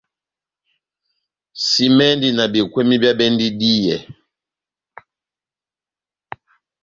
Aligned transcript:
Simɛndi 1.69 2.29
na 2.33 2.43
bekweni 2.53 2.95
bia 3.01 3.13
bendi 3.19 3.47
díyɛ. 3.59 3.95